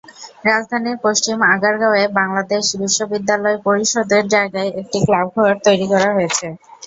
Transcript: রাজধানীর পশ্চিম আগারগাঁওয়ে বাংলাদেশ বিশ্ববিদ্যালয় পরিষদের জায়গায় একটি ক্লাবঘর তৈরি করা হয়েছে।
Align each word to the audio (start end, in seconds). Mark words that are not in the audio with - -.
রাজধানীর 0.45 0.97
পশ্চিম 1.03 1.37
আগারগাঁওয়ে 1.53 2.03
বাংলাদেশ 2.19 2.63
বিশ্ববিদ্যালয় 2.81 3.57
পরিষদের 3.65 4.23
জায়গায় 4.33 4.69
একটি 4.81 4.97
ক্লাবঘর 5.05 5.51
তৈরি 5.65 5.85
করা 5.93 6.09
হয়েছে। 6.15 6.45